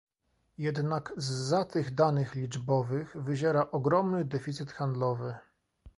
[0.57, 5.35] Jednak zza tych danych liczbowych wyziera ogromny deficyt handlowy